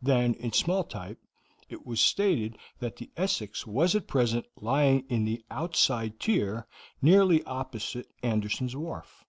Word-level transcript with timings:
Then, 0.00 0.32
in 0.36 0.54
small 0.54 0.84
type, 0.84 1.18
it 1.68 1.84
was 1.84 2.00
stated 2.00 2.56
that 2.78 2.96
the 2.96 3.10
Essex 3.14 3.66
was 3.66 3.94
at 3.94 4.08
present 4.08 4.46
lying 4.56 5.00
in 5.10 5.26
the 5.26 5.44
outside 5.50 6.18
tier 6.18 6.66
nearly 7.02 7.44
opposite 7.44 8.08
Anderson's 8.22 8.74
wharf. 8.74 9.26